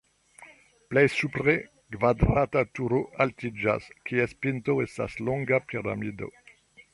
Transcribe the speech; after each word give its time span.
Plej 0.93 1.03
supre 1.15 1.53
kvadrata 1.95 2.63
turo 2.79 3.01
altiĝas, 3.27 3.91
kies 4.11 4.35
pinto 4.47 4.79
estas 4.87 5.19
longa 5.29 5.61
piramido. 5.69 6.33